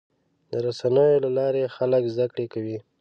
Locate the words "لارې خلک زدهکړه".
1.37-2.45